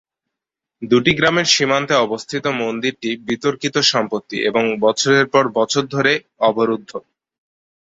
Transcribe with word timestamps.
দুটি 0.81 1.11
গ্রামের 1.15 1.47
সীমান্তে 1.47 1.95
অবস্থিত 1.97 2.45
মন্দিরটি 2.61 3.09
বিতর্কিত 3.27 3.75
সম্পত্তি 3.91 4.37
এবং 4.49 4.63
বছরের 4.81 5.25
পর 5.33 5.43
বছর 5.57 5.83
ধরে 5.87 6.13
অবরুদ্ধ। 6.41 6.91